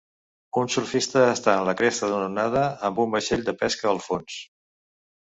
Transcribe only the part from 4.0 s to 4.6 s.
fons.